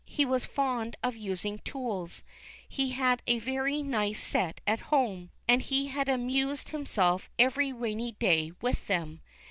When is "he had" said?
2.67-3.21, 5.61-6.09